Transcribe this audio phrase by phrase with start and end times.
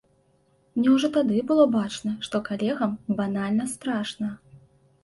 [0.79, 4.37] Мне ўжо тады было бачна, што калегам банальна страшна.